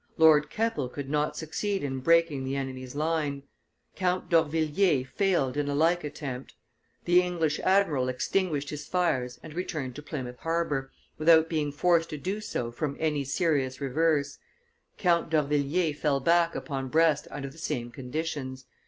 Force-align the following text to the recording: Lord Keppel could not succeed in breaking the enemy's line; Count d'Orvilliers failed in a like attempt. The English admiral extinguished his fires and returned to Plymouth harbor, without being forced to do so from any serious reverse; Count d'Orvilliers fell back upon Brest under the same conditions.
Lord 0.17 0.49
Keppel 0.49 0.89
could 0.89 1.11
not 1.11 1.37
succeed 1.37 1.83
in 1.83 1.99
breaking 1.99 2.43
the 2.43 2.55
enemy's 2.55 2.95
line; 2.95 3.43
Count 3.95 4.29
d'Orvilliers 4.29 5.05
failed 5.07 5.57
in 5.57 5.69
a 5.69 5.75
like 5.75 6.03
attempt. 6.03 6.55
The 7.05 7.21
English 7.21 7.59
admiral 7.59 8.09
extinguished 8.09 8.71
his 8.71 8.87
fires 8.87 9.39
and 9.43 9.53
returned 9.53 9.95
to 9.97 10.01
Plymouth 10.01 10.39
harbor, 10.39 10.91
without 11.19 11.49
being 11.49 11.71
forced 11.71 12.09
to 12.09 12.17
do 12.17 12.41
so 12.41 12.71
from 12.71 12.97
any 12.99 13.23
serious 13.23 13.79
reverse; 13.79 14.39
Count 14.97 15.29
d'Orvilliers 15.29 15.99
fell 15.99 16.19
back 16.19 16.55
upon 16.55 16.87
Brest 16.89 17.27
under 17.29 17.49
the 17.49 17.59
same 17.59 17.91
conditions. 17.91 18.65